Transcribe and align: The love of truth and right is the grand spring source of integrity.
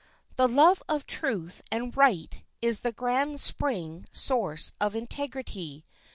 The 0.35 0.47
love 0.47 0.81
of 0.89 1.05
truth 1.05 1.61
and 1.71 1.95
right 1.95 2.43
is 2.59 2.79
the 2.79 2.91
grand 2.91 3.39
spring 3.39 4.07
source 4.11 4.71
of 4.81 4.95
integrity. 4.95 5.85